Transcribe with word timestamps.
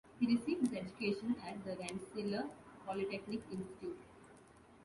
He 0.19 0.25
received 0.25 0.61
his 0.61 0.73
education 0.73 1.35
at 1.45 1.63
the 1.63 1.75
Rensselaer 1.77 2.49
Polytechnic 2.87 3.41
Institute. 3.51 3.99